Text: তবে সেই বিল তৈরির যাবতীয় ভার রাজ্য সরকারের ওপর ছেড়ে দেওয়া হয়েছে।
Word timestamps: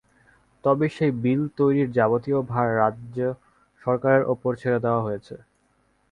তবে 0.63 0.85
সেই 0.95 1.11
বিল 1.23 1.41
তৈরির 1.57 1.89
যাবতীয় 1.91 2.39
ভার 2.51 2.67
রাজ্য 2.77 3.17
সরকারের 3.81 4.23
ওপর 4.33 4.51
ছেড়ে 4.61 4.79
দেওয়া 4.85 5.01
হয়েছে। 5.01 5.35